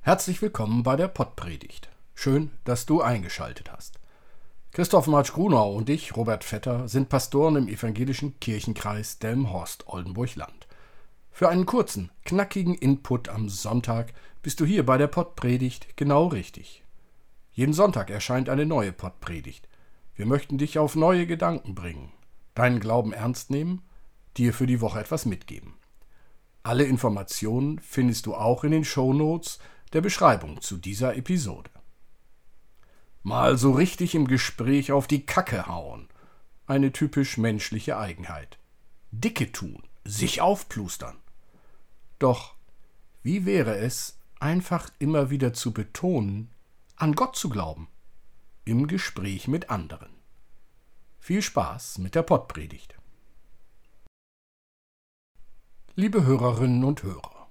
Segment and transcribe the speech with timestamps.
[0.00, 1.90] Herzlich willkommen bei der Pottpredigt.
[2.14, 4.00] Schön, dass du eingeschaltet hast.
[4.72, 10.66] Christoph Marsch Grunau und ich, Robert Vetter, sind Pastoren im evangelischen Kirchenkreis Delmhorst-Oldenburg-Land.
[11.30, 16.84] Für einen kurzen, knackigen Input am Sonntag bist du hier bei der Pottpredigt genau richtig.
[17.52, 19.68] Jeden Sonntag erscheint eine neue Pottpredigt.
[20.14, 22.12] Wir möchten dich auf neue Gedanken bringen,
[22.54, 23.82] deinen Glauben ernst nehmen,
[24.38, 25.74] dir für die Woche etwas mitgeben.
[26.64, 29.58] Alle Informationen findest du auch in den Shownotes
[29.92, 31.70] der Beschreibung zu dieser Episode.
[33.22, 36.08] Mal so richtig im Gespräch auf die Kacke hauen.
[36.66, 38.58] Eine typisch menschliche Eigenheit.
[39.10, 41.18] Dicke tun, sich aufplustern.
[42.18, 42.54] Doch
[43.22, 46.50] wie wäre es, einfach immer wieder zu betonen,
[46.96, 47.88] an Gott zu glauben,
[48.64, 50.14] im Gespräch mit anderen.
[51.20, 52.94] Viel Spaß mit der Pottpredigt.
[55.96, 57.46] Liebe Hörerinnen und Hörer,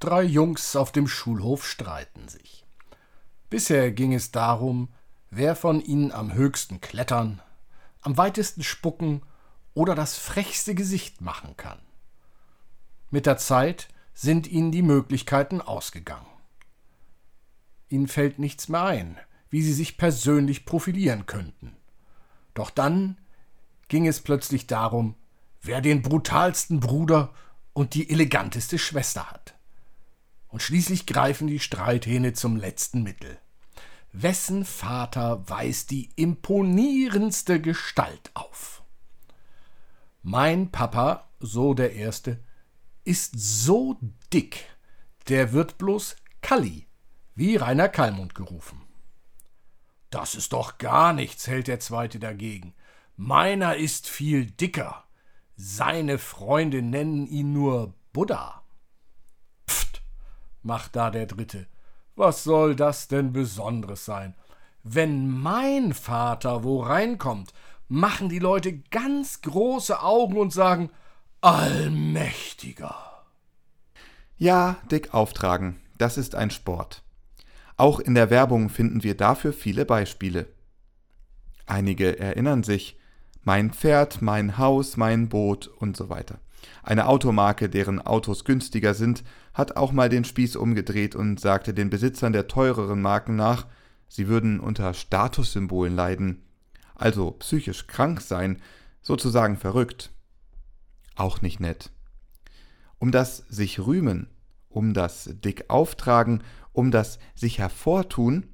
[0.00, 2.64] Drei Jungs auf dem Schulhof streiten sich.
[3.50, 4.88] Bisher ging es darum,
[5.28, 7.42] wer von ihnen am höchsten klettern,
[8.00, 9.20] am weitesten spucken
[9.74, 11.80] oder das frechste Gesicht machen kann.
[13.10, 16.24] Mit der Zeit sind ihnen die Möglichkeiten ausgegangen.
[17.90, 19.18] Ihnen fällt nichts mehr ein,
[19.50, 21.76] wie sie sich persönlich profilieren könnten.
[22.54, 23.18] Doch dann
[23.88, 25.14] ging es plötzlich darum,
[25.64, 27.32] wer den brutalsten Bruder
[27.72, 29.54] und die eleganteste Schwester hat
[30.54, 33.38] und schließlich greifen die Streithähne zum letzten Mittel.
[34.12, 38.84] Wessen Vater weist die imponierendste Gestalt auf?
[40.22, 42.38] Mein Papa, so der Erste,
[43.02, 43.98] ist so
[44.32, 44.64] dick,
[45.28, 46.86] der wird bloß Kalli,
[47.34, 48.80] wie Rainer Kallmund gerufen.
[50.10, 52.74] Das ist doch gar nichts, hält der Zweite dagegen.
[53.16, 55.03] Meiner ist viel dicker.
[55.56, 58.64] Seine Freunde nennen ihn nur Buddha
[60.64, 61.66] macht da der Dritte.
[62.16, 64.34] Was soll das denn Besonderes sein?
[64.82, 67.52] Wenn mein Vater wo reinkommt,
[67.88, 70.90] machen die Leute ganz große Augen und sagen
[71.40, 72.94] Allmächtiger.
[74.36, 77.02] Ja, dick auftragen, das ist ein Sport.
[77.76, 80.46] Auch in der Werbung finden wir dafür viele Beispiele.
[81.66, 82.98] Einige erinnern sich,
[83.44, 86.40] mein Pferd, mein Haus, mein Boot und so weiter.
[86.82, 89.22] Eine Automarke, deren Autos günstiger sind,
[89.52, 93.66] hat auch mal den Spieß umgedreht und sagte den Besitzern der teureren Marken nach,
[94.08, 96.42] sie würden unter Statussymbolen leiden,
[96.94, 98.60] also psychisch krank sein,
[99.02, 100.10] sozusagen verrückt.
[101.16, 101.90] Auch nicht nett.
[102.98, 104.28] Um das sich rühmen,
[104.68, 108.46] um das dick auftragen, um das sich hervortun,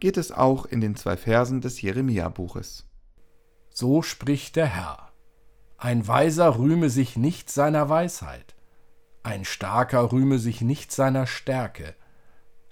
[0.00, 2.89] geht es auch in den zwei Versen des Jeremia-Buches.
[3.70, 5.10] So spricht der Herr.
[5.78, 8.54] Ein Weiser rühme sich nicht seiner Weisheit,
[9.22, 11.94] ein Starker rühme sich nicht seiner Stärke,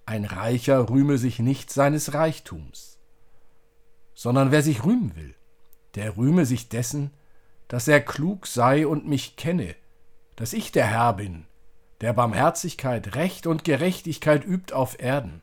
[0.07, 2.99] ein Reicher rühme sich nicht seines Reichtums,
[4.15, 5.35] sondern wer sich rühmen will,
[5.95, 7.13] der rühme sich dessen,
[7.69, 9.75] dass er klug sei und mich kenne,
[10.37, 11.47] dass ich der Herr bin,
[12.01, 15.43] der Barmherzigkeit, Recht und Gerechtigkeit übt auf Erden.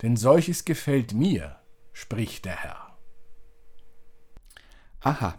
[0.00, 1.56] Denn solches gefällt mir,
[1.92, 2.91] spricht der Herr.
[5.02, 5.34] Aha,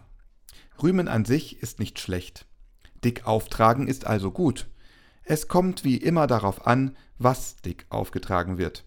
[0.82, 2.46] Rühmen an sich ist nicht schlecht.
[3.02, 4.68] Dick auftragen ist also gut.
[5.22, 8.84] Es kommt wie immer darauf an, was dick aufgetragen wird.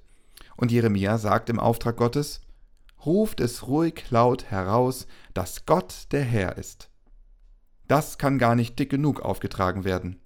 [0.55, 2.41] Und Jeremia sagt im Auftrag Gottes,
[3.05, 6.89] ruft es ruhig laut heraus, dass Gott der Herr ist.
[7.87, 10.19] Das kann gar nicht dick genug aufgetragen werden.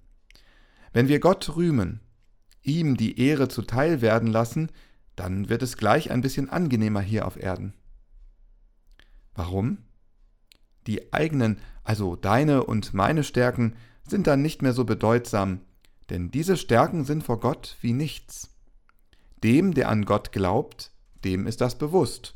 [0.92, 2.00] Wenn wir Gott rühmen,
[2.62, 4.70] ihm die Ehre zuteil werden lassen,
[5.16, 7.74] dann wird es gleich ein bisschen angenehmer hier auf Erden.
[9.34, 9.78] Warum?
[10.86, 15.60] Die eigenen, also deine und meine Stärken, sind dann nicht mehr so bedeutsam,
[16.10, 18.50] denn diese Stärken sind vor Gott wie nichts.
[19.42, 20.92] Dem, der an Gott glaubt,
[21.24, 22.34] dem ist das bewusst.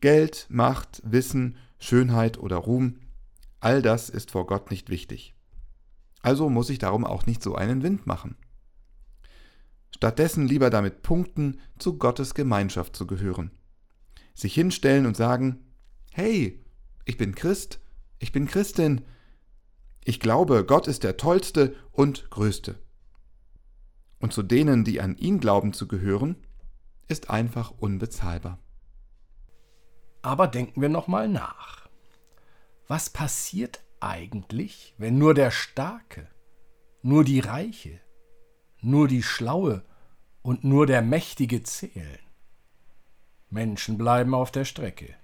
[0.00, 3.00] Geld, Macht, Wissen, Schönheit oder Ruhm,
[3.60, 5.34] all das ist vor Gott nicht wichtig.
[6.22, 8.36] Also muss ich darum auch nicht so einen Wind machen.
[9.94, 13.50] Stattdessen lieber damit punkten, zu Gottes Gemeinschaft zu gehören.
[14.34, 15.64] Sich hinstellen und sagen,
[16.12, 16.63] hey,
[17.04, 17.80] ich bin Christ,
[18.18, 19.02] ich bin Christin,
[20.04, 22.78] ich glaube, Gott ist der Tollste und Größte.
[24.18, 26.36] Und zu denen, die an ihn glauben zu gehören,
[27.08, 28.58] ist einfach unbezahlbar.
[30.22, 31.88] Aber denken wir nochmal nach.
[32.86, 36.28] Was passiert eigentlich, wenn nur der Starke,
[37.02, 38.00] nur die Reiche,
[38.80, 39.84] nur die Schlaue
[40.42, 42.18] und nur der Mächtige zählen?
[43.48, 45.14] Menschen bleiben auf der Strecke.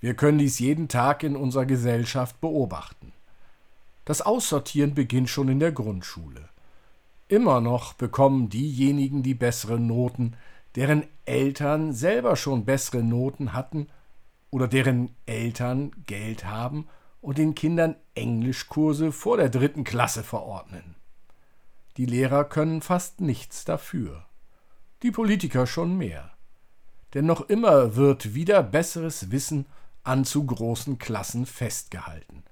[0.00, 3.12] Wir können dies jeden Tag in unserer Gesellschaft beobachten.
[4.04, 6.48] Das Aussortieren beginnt schon in der Grundschule.
[7.28, 10.36] Immer noch bekommen diejenigen die besseren Noten,
[10.76, 13.88] deren Eltern selber schon bessere Noten hatten
[14.50, 16.86] oder deren Eltern Geld haben
[17.20, 20.94] und den Kindern Englischkurse vor der dritten Klasse verordnen.
[21.96, 24.24] Die Lehrer können fast nichts dafür.
[25.02, 26.30] Die Politiker schon mehr.
[27.14, 29.66] Denn noch immer wird wieder besseres Wissen
[30.06, 32.44] an zu großen Klassen festgehalten.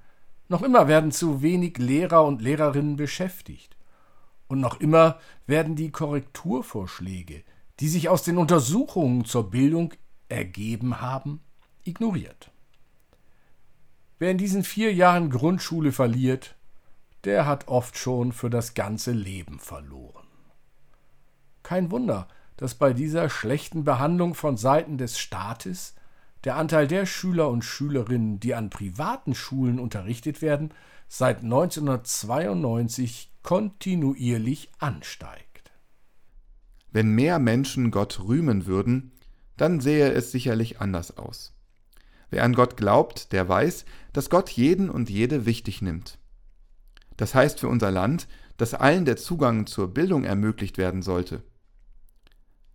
[0.49, 3.77] Noch immer werden zu wenig Lehrer und Lehrerinnen beschäftigt.
[4.47, 7.43] Und noch immer werden die Korrekturvorschläge,
[7.81, 9.95] die sich aus den Untersuchungen zur Bildung
[10.29, 11.41] ergeben haben,
[11.85, 12.51] ignoriert.
[14.19, 16.57] Wer in diesen vier Jahren Grundschule verliert,
[17.25, 20.27] der hat oft schon für das ganze Leben verloren.
[21.63, 25.95] Kein Wunder, dass bei dieser schlechten Behandlung von Seiten des Staates
[26.45, 30.73] der Anteil der Schüler und Schülerinnen, die an privaten Schulen unterrichtet werden,
[31.09, 35.73] seit 1992 kontinuierlich ansteigt.
[36.93, 39.13] Wenn mehr Menschen Gott rühmen würden,
[39.57, 41.53] dann sähe es sicherlich anders aus.
[42.31, 46.19] Wer an Gott glaubt, der weiß, dass Gott jeden und jede wichtig nimmt.
[47.17, 48.27] Das heißt für unser Land,
[48.57, 51.43] dass allen der Zugang zur Bildung ermöglicht werden sollte.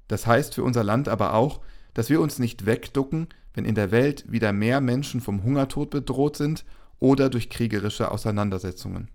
[0.08, 1.62] Das heißt für unser Land aber auch,
[1.94, 6.38] dass wir uns nicht wegducken, wenn in der Welt wieder mehr Menschen vom Hungertod bedroht
[6.38, 6.66] sind
[7.00, 9.10] oder durch kriegerische Auseinandersetzungen.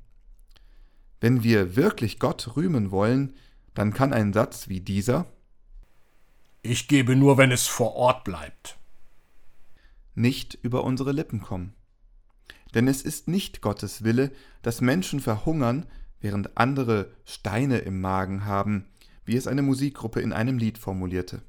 [1.20, 3.34] Wenn wir wirklich Gott rühmen wollen,
[3.74, 5.26] dann kann ein Satz wie dieser
[6.62, 8.78] Ich gebe nur, wenn es vor Ort bleibt
[10.14, 11.74] nicht über unsere Lippen kommen.
[12.74, 14.32] Denn es ist nicht Gottes Wille,
[14.62, 15.86] dass Menschen verhungern,
[16.20, 18.86] während andere Steine im Magen haben,
[19.24, 21.42] wie es eine Musikgruppe in einem Lied formulierte.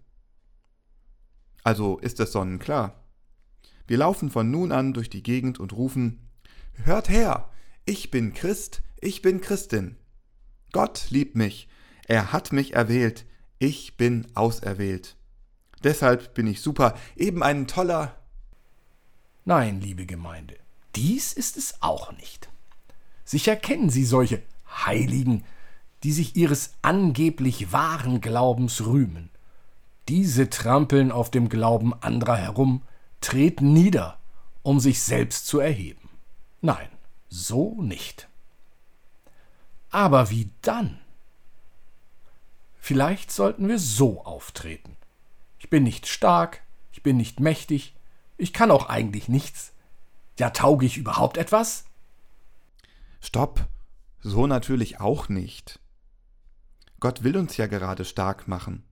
[1.65, 3.03] Also ist es sonnenklar.
[3.87, 6.29] Wir laufen von nun an durch die Gegend und rufen
[6.83, 7.49] Hört her,
[7.85, 9.97] ich bin Christ, ich bin Christin.
[10.71, 11.67] Gott liebt mich,
[12.07, 13.25] er hat mich erwählt,
[13.59, 15.17] ich bin auserwählt.
[15.83, 18.15] Deshalb bin ich super, eben ein toller,
[19.43, 20.55] Nein, liebe Gemeinde,
[20.95, 22.49] dies ist es auch nicht.
[23.23, 24.41] Sicher kennen Sie solche
[24.85, 25.43] Heiligen,
[26.03, 29.29] die sich ihres angeblich wahren Glaubens rühmen.
[30.07, 32.83] Diese trampeln auf dem Glauben anderer herum,
[33.21, 34.19] treten nieder,
[34.61, 36.09] um sich selbst zu erheben.
[36.61, 36.89] Nein,
[37.29, 38.27] so nicht.
[39.89, 40.99] Aber wie dann?
[42.79, 44.95] Vielleicht sollten wir so auftreten.
[45.57, 46.61] Ich bin nicht stark,
[46.91, 47.95] ich bin nicht mächtig,
[48.37, 49.73] ich kann auch eigentlich nichts.
[50.37, 51.85] Ja, tauge ich überhaupt etwas?
[53.21, 53.65] Stopp,
[54.19, 55.79] so natürlich auch nicht.
[56.99, 58.83] Gott will uns ja gerade stark machen.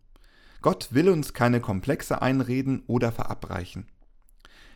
[0.63, 3.86] Gott will uns keine Komplexe einreden oder verabreichen.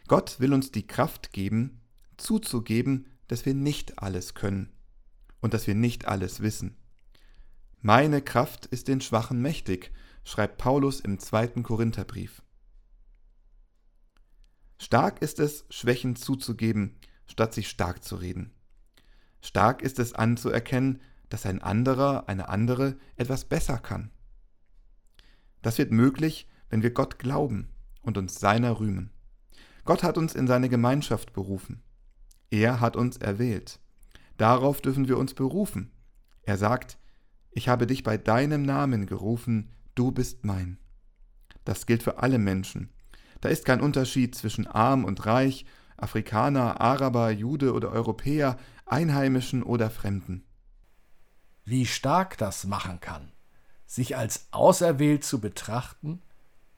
[0.10, 1.80] Gott will uns die Kraft geben,
[2.18, 4.70] zuzugeben, dass wir nicht alles können
[5.40, 6.76] und dass wir nicht alles wissen.
[7.80, 9.94] Meine Kraft ist den Schwachen mächtig,
[10.26, 12.42] schreibt Paulus im zweiten Korintherbrief.
[14.80, 18.52] Stark ist es, Schwächen zuzugeben, statt sich stark zu reden.
[19.42, 24.12] Stark ist es anzuerkennen, dass ein anderer, eine andere etwas besser kann.
[25.68, 27.68] Das wird möglich, wenn wir Gott glauben
[28.02, 29.12] und uns seiner rühmen.
[29.84, 31.84] Gott hat uns in seine Gemeinschaft berufen.
[32.50, 33.82] Er hat uns erwählt.
[34.38, 35.92] Darauf dürfen wir uns berufen.
[36.44, 36.98] Er sagt,
[37.52, 40.78] ich habe dich bei deinem Namen gerufen, du bist mein.
[41.66, 42.90] Das gilt für alle Menschen,
[43.42, 45.66] da ist kein Unterschied zwischen arm und reich,
[45.98, 48.56] Afrikaner, Araber, Jude oder Europäer,
[48.86, 50.46] Einheimischen oder Fremden.
[51.66, 53.34] Wie stark das machen kann,
[53.88, 56.22] sich als auserwählt zu betrachten,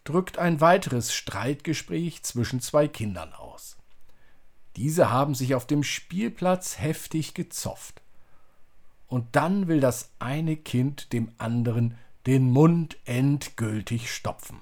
[0.06, 3.78] drückt ein weiteres Streitgespräch zwischen zwei Kindern aus.
[4.76, 8.02] Diese haben sich auf dem Spielplatz heftig gezofft.
[9.08, 11.98] Und dann will das eine Kind dem anderen
[12.28, 14.60] den Mund endgültig stopfen.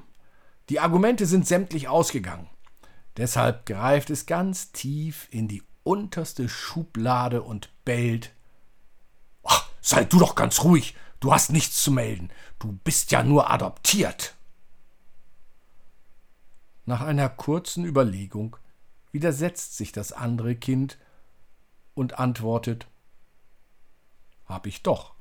[0.70, 2.50] Die Argumente sind sämtlich ausgegangen.
[3.18, 8.32] Deshalb greift es ganz tief in die unterste Schublade und bellt.
[9.44, 13.50] Ach, sei du doch ganz ruhig, du hast nichts zu melden, du bist ja nur
[13.50, 14.36] adoptiert.
[16.86, 18.58] Nach einer kurzen Überlegung
[19.12, 20.98] widersetzt sich das andere Kind
[21.94, 22.88] und antwortet
[24.46, 25.14] Hab ich doch.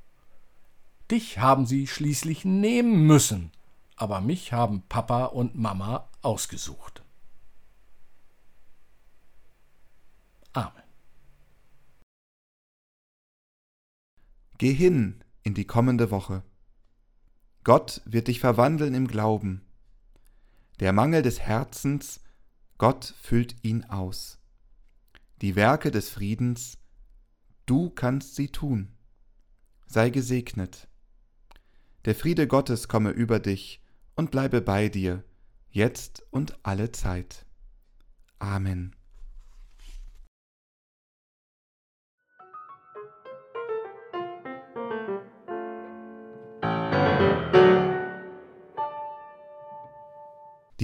[1.10, 3.52] Dich haben sie schließlich nehmen müssen
[3.96, 7.02] aber mich haben Papa und Mama ausgesucht.
[10.52, 10.82] Amen.
[14.58, 16.42] Geh hin in die kommende Woche.
[17.62, 19.64] Gott wird dich verwandeln im Glauben.
[20.80, 22.18] Der Mangel des Herzens,
[22.78, 24.40] Gott füllt ihn aus.
[25.42, 26.78] Die Werke des Friedens,
[27.64, 28.88] du kannst sie tun.
[29.86, 30.88] Sei gesegnet.
[32.06, 33.80] Der Friede Gottes komme über dich
[34.16, 35.22] und bleibe bei dir,
[35.70, 37.46] jetzt und alle Zeit.
[38.40, 38.96] Amen.